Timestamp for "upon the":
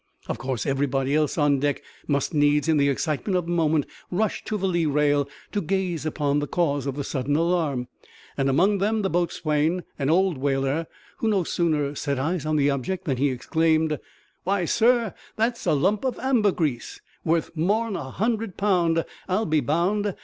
6.07-6.47